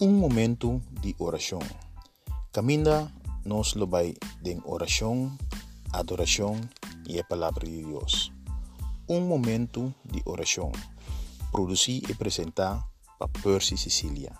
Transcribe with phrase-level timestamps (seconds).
[0.00, 1.58] um momento de oração.
[2.52, 3.12] Caminha
[3.44, 5.36] nos lo vai de oração,
[5.92, 6.60] adoração
[7.08, 8.32] e a palavra de Deus.
[9.08, 10.70] Um momento de oração.
[11.50, 12.86] Produzir e apresentar
[13.18, 14.32] para Percy Sicília.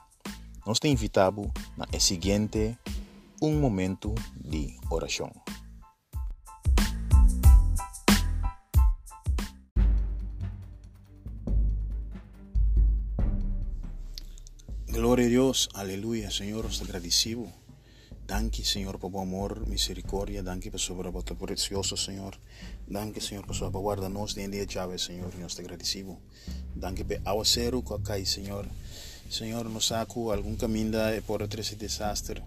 [0.64, 2.78] Nós te invitamos na seguinte
[3.42, 5.32] um momento de oração.
[14.98, 17.46] Gloria a Dios, aleluya, Señor, os agradecido.
[18.26, 20.42] Danke, Señor, por tu amor, misericordia.
[20.42, 22.34] Danke por su voto precioso, Señor.
[22.88, 26.18] Danke, Señor, por su guarda-nos de día llave, Señor, y nos agradecido.
[26.74, 28.66] Danke por aguacero acá, Señor.
[29.30, 32.42] Señor, nos saco algún camino por ese desastre,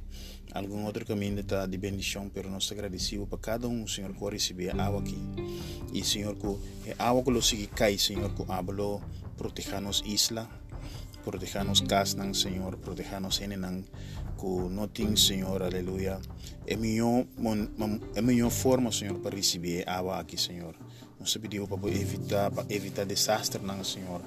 [0.51, 4.99] algún otro camino de bendición, pero nos agradecido por cada uno, Señor, que recibe agua
[4.99, 5.17] aquí.
[5.93, 6.35] Y, Señor,
[6.83, 8.99] que agua que lo sigue cae, Señor, que hablo,
[9.37, 10.49] protejanos isla,
[11.23, 13.85] protejanos casnan, Señor, protejanos enenan,
[14.37, 16.19] ku noting, Señor, aleluya.
[16.67, 16.75] É
[18.21, 20.75] melhor forma, Senhor, para receber água aqui, Senhor.
[21.19, 24.21] Nós pedimos para evitar, para evitar desastre, Senhor.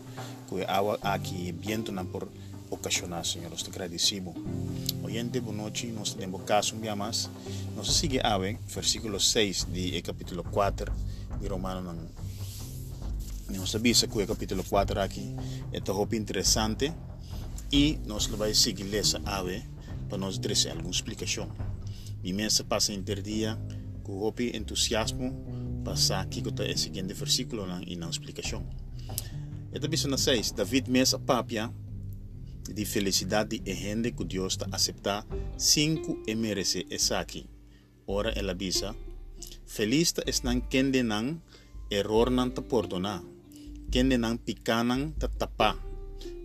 [0.48, 2.28] Que a água aqui, vento não por
[2.70, 3.50] ocasionar, Senhor.
[3.50, 4.34] Nós te agradecemos.
[5.02, 5.86] Oyente, boa noite.
[5.88, 7.28] Nós temos caso um mais.
[7.74, 10.92] Nós sigue a versículo 6 de capítulo 4
[11.40, 12.08] de Romano.
[13.54, 13.60] Não.
[13.60, 15.34] Nós que o capítulo 4 aqui
[15.72, 16.92] é muito interessante
[17.72, 19.62] e nós vamos seguir essa ave
[20.08, 21.50] para nos trazer alguma explicação.
[22.22, 23.58] Mensagem passa interdia
[24.02, 28.66] com o entusiasmo passar aqui com o seguinte versículo e não explicação.
[29.72, 31.72] Esta vez na 6, David mesa papia
[32.72, 37.46] de felicidade e gente que Deus está aceitar cinco e merece essa aqui.
[38.06, 38.94] Ora ela bisa,
[39.66, 41.40] feliz está quem não
[41.90, 43.33] error não te perdonar
[43.94, 45.78] kende nang pikanang tatapa.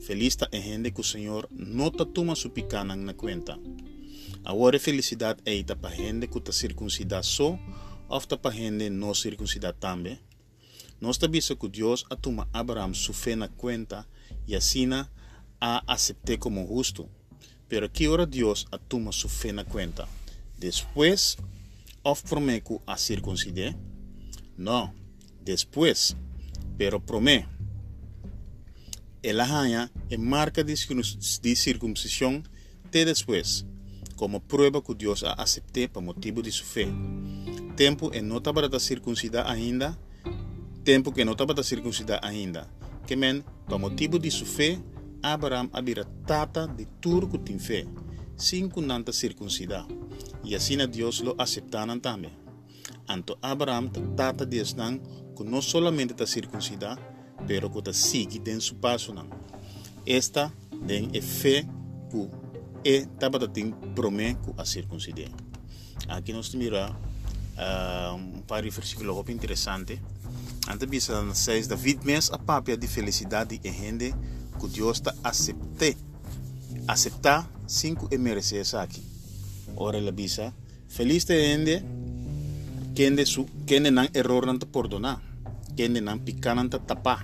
[0.05, 3.57] Feliz ta e gente que o Senhor não toma su picanang na cuenta.
[4.45, 7.57] Agora felicidade é ita pa gente que ta circuncidar só,
[8.07, 10.19] ou ta pa gente não circuncidar também.
[11.01, 14.05] Nós sabemos que Deus atuma Abraham su fé na cuenta
[14.47, 14.87] e assim
[15.59, 17.09] a aceitar como justo.
[17.67, 20.07] Pero que hora Deus atuma su fé na cuenta?
[20.55, 21.35] Depois,
[22.03, 23.75] of promete a circuncidar?
[24.55, 24.93] Não.
[25.41, 26.15] Depois,
[26.79, 27.45] pero promé.
[29.21, 32.47] El ajaña en marca de circuncisión
[32.89, 33.65] de después,
[34.15, 36.87] como prueba que Dios ha aceptado por motivo de su fe.
[37.75, 39.99] Tempo en no estaba para circuncidar ainda,
[40.85, 42.71] tempo que no estaba para circuncidar ainda.
[43.05, 44.79] Que men, por motivo de su fe,
[45.21, 47.89] Abraham había tata de turco tin fe,
[48.37, 49.85] sin nanta circuncidar.
[50.45, 52.33] Y así Dios lo aceptaron también.
[53.05, 55.01] Anto Abraham tata de esnan
[55.39, 57.01] que não somente está circuncidado,
[57.47, 59.29] pero que está sigue em seu passo não.
[60.05, 60.51] Esta
[61.13, 61.65] é fé
[62.11, 62.29] que
[62.83, 65.29] é taba tem promete a circuncidar.
[66.09, 70.01] Aqui nós mira uh, um par de versículos muito interessante.
[70.69, 74.13] Antes na 6, David mes a papia de felicidade e gente
[74.59, 75.95] que Deus está aceitar.
[76.85, 79.01] Aceitar cinco e merecer aqui.
[79.75, 80.53] Ora ela bisa,
[80.89, 81.85] feliz de gente
[82.93, 85.28] que su que não error não te perdonar
[85.79, 87.23] kende nan picanan ta tapa.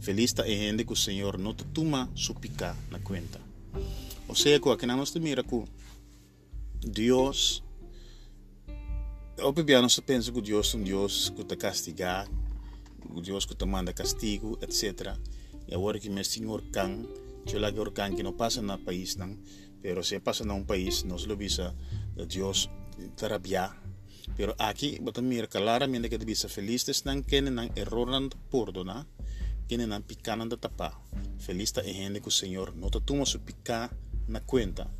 [0.00, 3.38] Feliz ta que o Senhor não te toma su pica na cuenta.
[4.28, 5.64] Ou seja, que aqui nós mira que
[6.80, 7.62] Deus
[9.38, 12.26] Obviamente se pensa que Deus é um Deus que te castiga,
[13.14, 15.14] o Deus que te manda castigo, etc.
[15.68, 17.04] E agora que meu Senhor can,
[17.52, 19.36] eu lá que can que não passa no país não,
[19.82, 21.74] pero se passa num país, nós lo visa
[22.26, 22.68] Deus
[23.14, 23.85] terapia
[24.34, 29.06] Pero aqui, bota mira claramente que bisa feliz están quienes nan error nan perdona,
[29.68, 30.98] quienes nan picanan da tapa.
[31.38, 33.90] Feliz está gente que o Senhor não te toma su picar
[34.26, 34.90] na cuenta.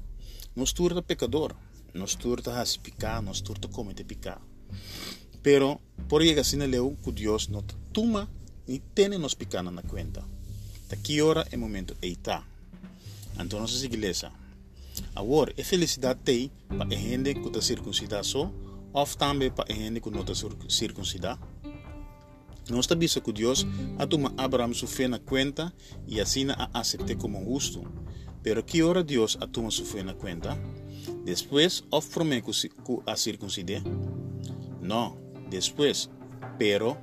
[0.55, 1.55] Nos turta pecador,
[1.93, 4.41] nos turta has picar, nos turta comete picar.
[5.43, 8.29] Pero por llegar sin leu que Dios não te toma
[8.67, 10.25] ni tiene nos picana na cuenta.
[10.89, 12.45] Daqui hora é momento eita.
[13.39, 14.33] Então nossa igreja.
[15.15, 18.53] Agora, é felicidade tem para a gente que está circuncidado
[18.97, 20.33] só of também para gente que não está
[20.69, 21.41] circuncidado.
[22.71, 23.67] Nós sabemos que Deus
[23.99, 25.73] atoma Abraão sua fé na conta
[26.07, 27.85] e assim a aceite como justo.
[28.43, 30.59] Pero que hora Deus atoma sua fé na conta?
[31.25, 33.83] Depois, of promete que a circuncidar?
[34.81, 35.19] Não,
[35.51, 36.09] depois.
[36.59, 36.97] Pero,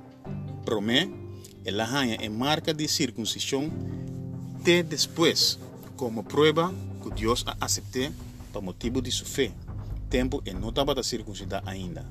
[0.64, 1.14] promete,
[1.64, 3.70] ela ganha em marca de circuncisão
[4.64, 5.58] de depois,
[5.96, 8.10] como prova que Deus a aceite
[8.52, 9.63] por motivo de sua fé
[10.14, 12.06] tempo e não estava circuncidado ainda.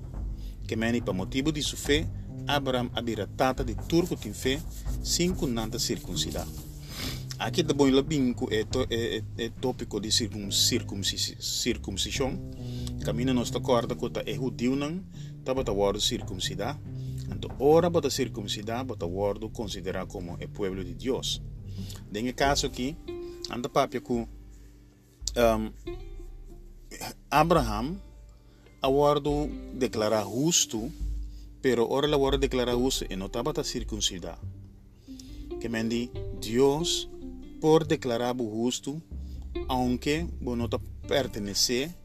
[0.67, 2.05] Que meni para motivo de sua fé,
[2.45, 4.59] Abraham abira tata de turco tem fé,
[5.01, 6.51] cinco nanta circuncidado.
[7.39, 11.31] Aqui tá bom lá binco é, é, é, é tópico de circuncisão.
[13.05, 15.01] Camina nós tá corda que é judeu não,
[15.45, 16.77] tá bota word circuncidar.
[17.33, 21.41] Então, ora bota circuncidar, bota word considerar como é povo de Deus.
[22.11, 22.97] Nesse caso aqui,
[23.49, 24.27] anda papia com
[25.37, 25.71] um,
[27.29, 27.99] Abraham,
[28.81, 29.23] a word
[29.73, 30.89] declarar justo,
[31.61, 34.37] pero ora la word declarar justo e não tá bota circuncidar.
[35.59, 36.11] Que mendi
[36.41, 37.09] Deus
[37.61, 39.01] por declarar justo,
[39.69, 40.67] aunque no
[41.07, 41.95] pertenece,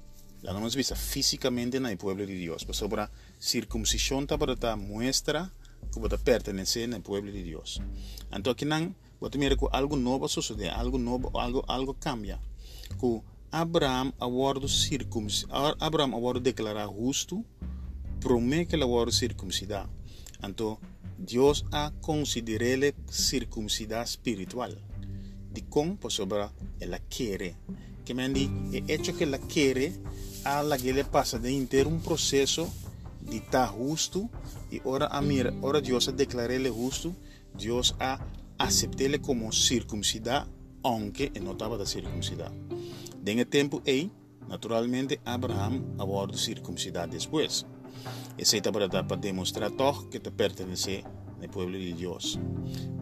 [0.43, 2.65] la no vista físicamente en el pueblo de Dios.
[2.65, 3.09] Pues sobre
[3.41, 5.53] circuncisión para muestra
[5.93, 7.81] que pertenece en el pueblo de Dios.
[8.31, 8.65] Entonces aquí
[9.73, 12.41] algo nuevo sucede, algo nuevo, algo, algo cambia.
[13.01, 17.45] Que Abraham abordo circuncis, Abraham abordo declarar justo,
[18.21, 19.89] promete la abordo circuncidar.
[20.43, 20.85] Entonces
[21.19, 24.79] Dios ha considerado circuncidad espiritual
[25.53, 26.49] di con por sobre
[26.81, 27.57] ela quiere.
[28.05, 29.93] Que me di el hecho que ela quiere
[30.45, 32.73] a la que le pasa de inteiro un proceso
[33.21, 34.31] de estar justo
[34.71, 37.15] y ahora a mira, ahora Dios ha declarado justo,
[37.55, 38.25] Dios ha
[38.59, 40.47] aceptado como circuncidar
[40.83, 42.53] aunque no estaba de circuncidar.
[43.29, 44.11] En el tiempo ahí,
[44.49, 47.67] naturalmente Abraham ha de circuncidar después.
[48.39, 51.05] Ese está para, para demostrar todo que te pertenece
[51.43, 52.39] al pueblo de Dios.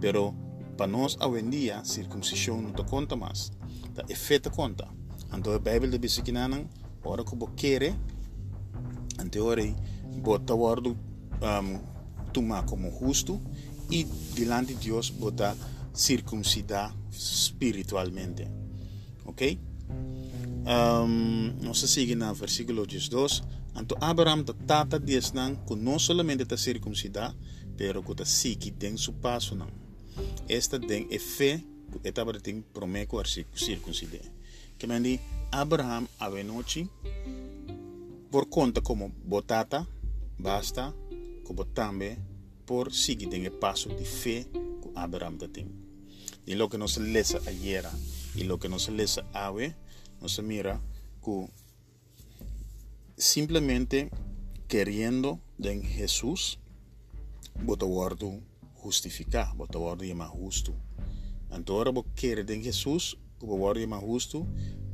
[0.01, 0.35] Pero
[0.77, 3.53] para nós, hoje em dia, circuncisão não te conta mais.
[3.95, 4.89] Tá efeito conta.
[5.33, 6.67] Então, a Bíblia de Bisiquinanan,
[7.05, 7.95] ora que você quer,
[9.25, 9.63] então, ora,
[10.23, 10.99] bota o ordo
[11.41, 13.41] um, tomar como justo
[13.89, 14.03] e,
[14.35, 15.57] diante de Deus, bota
[15.95, 18.49] circuncidar espiritualmente.
[19.25, 19.66] Ok?
[19.89, 23.43] Um, nós seguimos no versículo 2.
[23.81, 27.35] Então, Abraham trata de que não somente está circuncidar,
[27.77, 29.69] pero que está sique em seu passo não.
[30.49, 31.65] Esta den e fe
[32.03, 34.21] etaba ting promeco ar circuncide.
[34.79, 36.89] Que mendi Abraham avenochi
[38.31, 39.87] por conta como botata
[40.39, 40.93] basta
[41.45, 42.19] como tambe
[42.67, 45.69] por seguir el paso de fe que Abraham tem.
[46.47, 47.85] Y lo que nos lesa ayer
[48.37, 49.75] y lo que nos lesa hoy,
[50.21, 50.81] nos mira
[51.25, 51.49] que
[53.17, 54.11] simplemente
[54.69, 56.59] queriendo en Jesús,
[57.65, 58.41] boto guardo
[58.75, 60.75] justificar, bota ordem mais justo.
[61.69, 64.47] Ora, você quer de Jesus, que o ordem mais justo,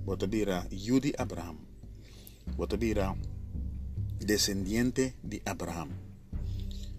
[0.04, 1.56] bota vira Yudi Abraham.
[2.56, 3.16] Bota vira
[4.18, 5.90] descendiente de Abraham.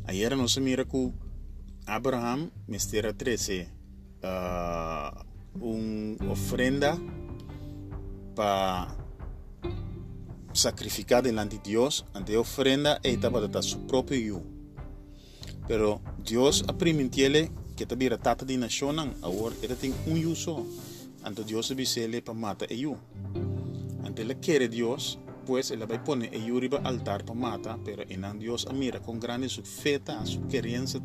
[0.05, 1.13] Ayer nós mira que
[1.85, 3.67] Abraham mistera 13
[4.23, 6.97] uh, uma ofrenda
[8.35, 8.95] para
[10.53, 14.43] sacrificar delante de Deus, ante ofrenda, ele estava dar seu próprio eu.
[15.67, 20.65] Pero Dios permitido que te vira tata di nacionan, ahora era tem un uso.
[21.23, 22.97] Anto Dios bisele para mata ello.
[24.03, 28.03] Ante le quiere Dios, pues él va a poner ello riba altar para mata, pero
[28.07, 30.99] en Dios mira con grande su feta, su querencia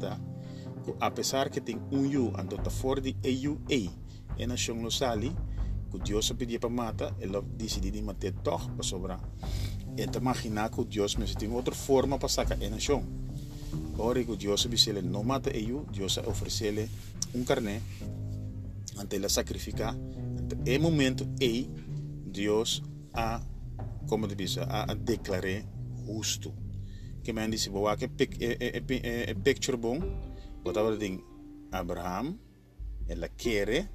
[1.00, 3.90] a pesar que tem un yu, anto ta for di ello ei,
[4.38, 5.30] e na siyong losali
[5.90, 9.18] ku Dios pidi pa mata ela ele di mate toh pa sobra
[9.98, 13.04] eta que ku Dios me siting outra forma pa sacar en a siyong
[13.98, 16.88] ori ku Dios bisele no mata eyu Dios ofrecele
[17.34, 17.82] un carne
[18.98, 19.90] ante la sacrifica.
[19.90, 21.68] Ante e momento e
[22.24, 22.82] Dios
[23.14, 23.40] a
[24.06, 24.96] como te dice a, a
[26.06, 26.54] justo.
[27.22, 30.00] Que men disse boa que pic, e, e, e, e, picture bom
[30.62, 31.20] botava ding
[31.70, 32.38] Abraham
[33.06, 33.90] ela quere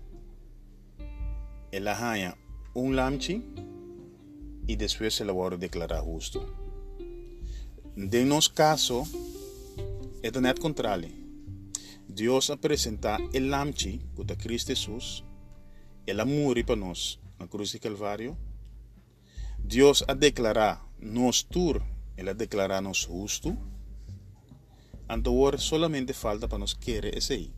[1.74, 2.38] quiere, ela haya
[2.74, 3.44] un lamchi
[4.68, 6.46] y después se la va a declarar justo.
[7.96, 9.06] De nos caso,
[10.24, 11.10] é net contrario.
[12.08, 15.24] Deus apresenta el lamchi, que Cristo Jesus,
[16.06, 18.38] ele morre para nós na cruz de Calvário.
[19.58, 21.82] Deus a declarar nos tur,
[22.18, 23.58] ele a declarar nos justo.
[25.10, 27.52] Então, solamente falta para nós querer esse aí.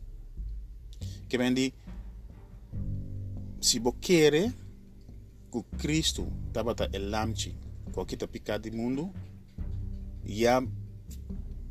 [1.28, 1.54] Que vem
[3.66, 4.52] si bo kere
[5.50, 7.50] ku Kristu tabata e lamchi
[7.90, 9.10] ko kita pika di mundo
[10.22, 10.62] ya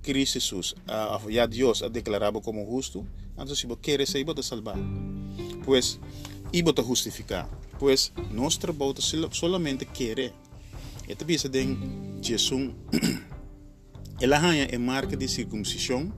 [0.04, 4.44] Cristo Jesus uh, ya Dios declarado como justo entonces si bo kere se iba te
[4.44, 4.76] salvar
[5.64, 6.00] pues
[6.52, 7.48] iba te justificar
[7.80, 10.34] pues nuestra bota solamente querer
[11.08, 12.76] esta bisa den Jesus
[14.20, 16.12] ela hanya é marca de circuncisão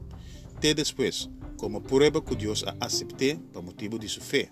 [0.58, 4.50] até depois como prueba que Deus a aceitou por motivo de sua fé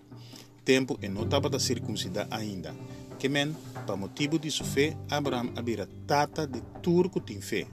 [0.66, 2.76] tempo e não estava da circuncidar ainda.
[3.20, 3.56] Que men,
[3.86, 7.68] para motivo disso fé, Abraão abira tata de turco tem fé.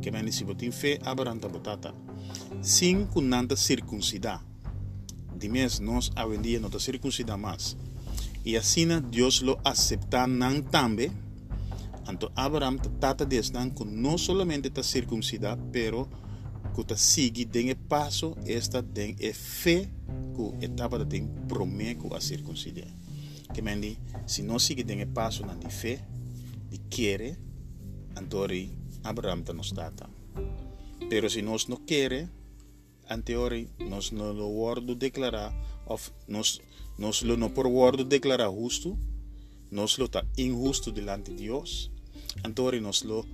[0.00, 1.94] Que men, se botin fé, Abraham tata.
[2.60, 4.44] Sim, com nada circuncidar.
[5.34, 7.76] De mês nós hoje em dia não circuncidar mais.
[8.44, 11.10] E assim Deus lo acepta não também.
[12.08, 16.08] Então Abraham tata de estar com não somente tá circuncidar, pero
[16.74, 19.92] que ta sigue den e paso esta den e fe
[20.34, 22.88] que etapa da den prometo a circuncidar.
[23.52, 26.00] Que mendi, si no sigue den e paso nan di fe,
[26.70, 27.36] di quiere,
[28.16, 28.72] antori
[29.04, 30.08] Abraham ta nos tata.
[31.10, 32.28] Pero si nos no quiere,
[33.08, 35.52] anteori nos no lo word declara
[35.86, 36.62] of nos
[36.96, 38.96] nos lo no por word declara justo,
[39.70, 41.90] nos lo está injusto delante de Dios.
[42.44, 43.26] Antori nos lo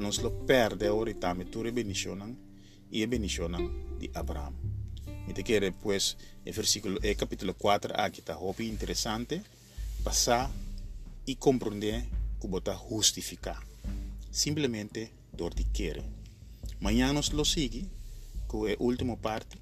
[0.00, 2.51] nos lo perde ora también tu bendicionan
[2.92, 4.54] y bendicionan de Abraham.
[5.26, 9.42] Y te quiere pues el versículo el capítulo 4 aquí está hopi interesante
[10.04, 10.50] pasar
[11.24, 12.04] y comprender
[12.38, 13.56] cómo está justificar.
[14.30, 16.02] Simplemente door die quiere.
[16.80, 17.86] Mañana nos lo sigue
[18.46, 19.58] con el último parte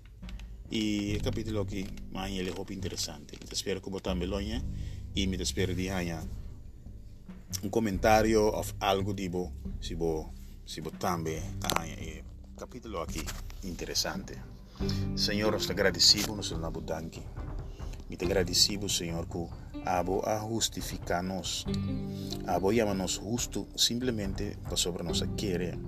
[0.71, 3.37] y el capítulo aquí mañana es muy interesante.
[3.37, 4.41] Te espero que también lo
[5.15, 6.23] y me espero de haya
[7.63, 10.27] un comentario o algo digo si vos
[10.65, 11.43] si vos también
[11.77, 12.23] hay
[12.61, 13.23] capítulo aquí
[13.63, 14.37] interesante.
[15.15, 17.23] Señor, nos agradecemos, nos danki.
[18.11, 19.47] Me te agradecemos, Señor, que
[19.87, 21.65] abo a justificarnos.
[22.47, 25.79] Abo llamanos justo simplemente por sobre nos quiere.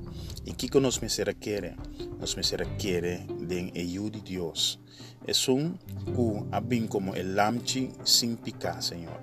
[0.46, 1.76] Y que nos mesera quiere,
[2.18, 4.80] nos mesera quiere de ayuda de Dios.
[5.26, 9.20] Es un que abin como el lamchi sin picar, Señor.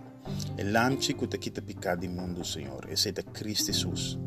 [0.56, 2.88] El lamchi que te quita picar del mundo, Señor.
[2.92, 4.20] Es de Cristo Jesús.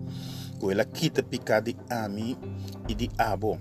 [0.63, 2.39] escuela quita picar de Ami
[2.87, 3.59] e de Abo.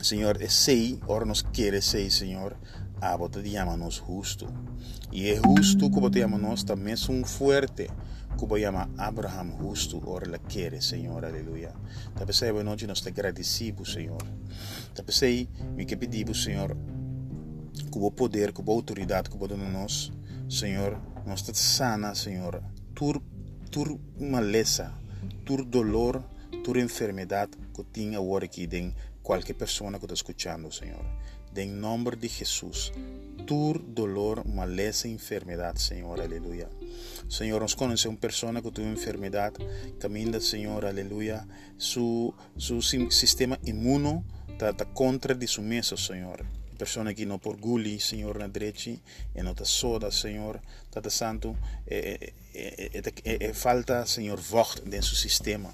[0.00, 2.56] senhor é sei, ora nos queres é sei, senhor
[3.00, 4.46] Abo te llámanos justo.
[5.10, 7.90] e é justo como te llámanos também é um fuerte.
[8.36, 11.74] Como llama Abraham justo, ora la quiere, Senhor, aleluia.
[12.16, 14.22] Te pensei, boa noite, nós te agradecemos, Senhor.
[14.94, 16.76] Te pensei, me que pedimos, Senhor,
[17.90, 20.12] com o poder, com a autoridade que dona nós,
[20.48, 22.62] Senhor, nós te sana, Senhor,
[22.94, 23.22] tur,
[23.70, 25.01] tur maleza,
[25.44, 26.22] tu dolor,
[26.64, 31.04] tu enfermedad que tiene ahora aquí en cualquier persona que está escuchando, Señor
[31.60, 32.92] en nombre de Jesús.
[33.46, 36.68] Tu dolor, maleza, enfermedad, Señor, aleluya.
[37.28, 39.52] Señor, nos conoce una persona que tuvo enfermedad,
[39.98, 41.46] camina, Señor, aleluya.
[41.76, 46.44] Su, su sistema inmuno está contra de su mesa, Señor.
[46.82, 50.60] pessoa que não non porguli, senhor na direita e non ta soda, Signor,
[50.90, 55.72] Tata Santo, e, e, e, e, e falta, senhor vocht de seu sistema.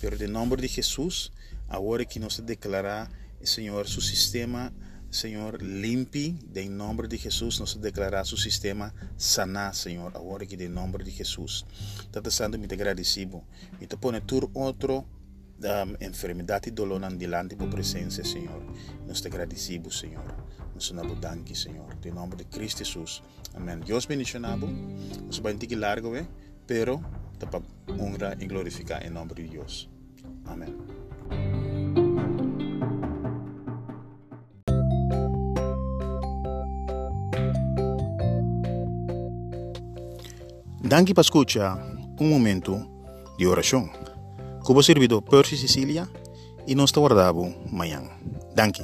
[0.00, 1.30] Pero de nome de Jesus,
[1.68, 3.08] agora que nós declara
[3.40, 4.72] Senhor, seu sistema,
[5.10, 10.68] Senhor, limpe, em nome de Jesus, nós declara seu sistema sanar, Senhor, agora que de
[10.68, 11.64] nome de Jesus.
[12.10, 13.44] Tata Santo, me te agradecibo
[13.80, 15.06] me te pone tur outro
[15.62, 17.68] um, enfermedad y dolor delante por
[18.24, 18.62] Señor.
[19.06, 20.24] Nos te agradecemos, Señor.
[20.74, 21.96] Nos danki, Señor.
[22.02, 23.22] En nombre de Cristo Jesús.
[23.54, 23.80] Amén.
[23.84, 24.66] Dios bendicionado.
[25.26, 26.26] Nos va a largo, ¿eh?
[26.66, 27.00] pero
[27.38, 27.46] te
[27.98, 29.88] honra y glorificar en nombre de Dios.
[30.46, 30.76] Amén.
[40.80, 41.78] Danke para escuchar
[42.18, 42.88] un momento
[43.38, 44.07] de oración.
[44.68, 46.06] Como servido Percy Sicilia
[46.66, 48.10] y nos guardamos mañana.
[48.54, 48.82] Danke.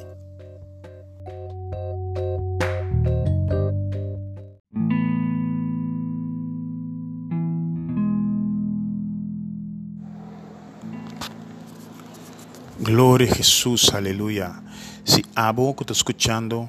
[12.79, 14.63] Gloria a Jesús, aleluya.
[15.05, 16.67] Si abo que está escuchando,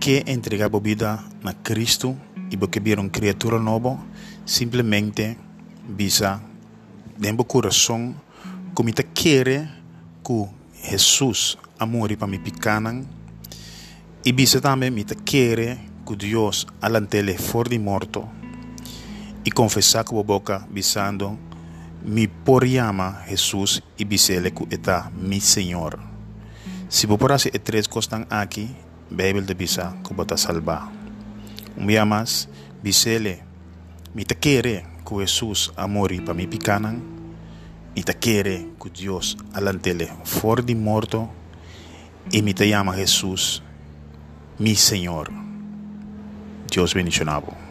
[0.00, 2.16] que entrega vida a Cristo
[2.50, 4.04] y porque vieron criatura nueva,
[4.44, 5.38] simplesmente
[5.86, 6.42] visa
[7.16, 8.16] dentro do coração
[8.78, 9.68] como te quer
[10.24, 10.46] que
[10.84, 13.04] Jesus amor para mi picanan
[14.24, 18.28] visa também me te quer que Deus alantele for de morto
[19.50, 21.36] confessar com a boca visando
[22.04, 25.98] mi por llama Jesus e bisele que está mi Senhor.
[26.88, 28.70] Se você por e três costas aqui,
[29.10, 30.88] Bíblia de bisa que.
[31.76, 32.48] Um dia mais,
[32.80, 33.42] bisele
[34.14, 37.17] Mi te quiere que Jesús amori para mi picanan.
[37.98, 41.28] Mi te quiere que Dios alantele for de muerto.
[42.30, 43.60] Y mi te llama Jesús,
[44.56, 45.32] mi Señor.
[46.70, 47.67] Dios bendicionado.